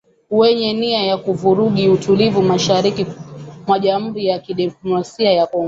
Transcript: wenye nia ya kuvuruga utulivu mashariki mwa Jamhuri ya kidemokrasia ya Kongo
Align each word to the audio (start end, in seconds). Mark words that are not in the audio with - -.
wenye 0.31 0.73
nia 0.73 1.01
ya 1.03 1.17
kuvuruga 1.17 1.91
utulivu 1.91 2.41
mashariki 2.43 3.05
mwa 3.67 3.79
Jamhuri 3.79 4.25
ya 4.25 4.39
kidemokrasia 4.39 5.31
ya 5.33 5.47
Kongo 5.47 5.59